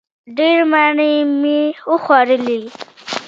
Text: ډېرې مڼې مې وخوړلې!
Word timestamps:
ډېرې 0.35 0.63
مڼې 0.71 1.11
مې 1.41 1.59
وخوړلې! 1.91 2.59